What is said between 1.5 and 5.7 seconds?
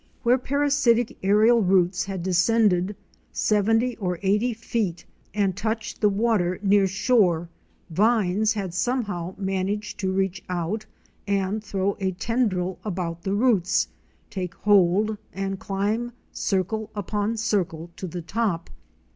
roots had descended seventy or eighty feet and